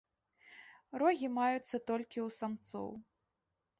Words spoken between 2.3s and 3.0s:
самцоў.